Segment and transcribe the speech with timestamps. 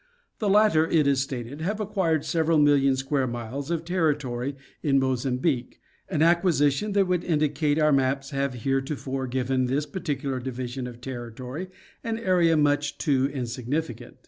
[0.39, 5.79] The latter, it is stated, have acquired several million square miles of territory in Mozambique,
[6.09, 11.67] an acquisition that would indicate our maps have heretofore given this particular division of territory
[12.03, 14.17] an area much too insignificant.